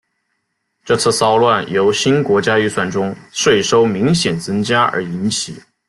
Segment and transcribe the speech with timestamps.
[0.83, 5.55] 这次骚乱由新国家预算中税收明显增加而引起。